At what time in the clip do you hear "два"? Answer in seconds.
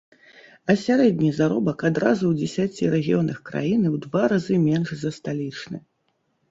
4.09-4.23